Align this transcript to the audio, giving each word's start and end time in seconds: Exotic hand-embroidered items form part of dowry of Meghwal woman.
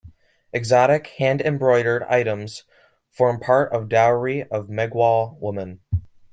Exotic 0.51 1.05
hand-embroidered 1.19 2.01
items 2.09 2.63
form 3.11 3.39
part 3.39 3.71
of 3.71 3.87
dowry 3.87 4.41
of 4.45 4.65
Meghwal 4.67 5.37
woman. 5.39 5.81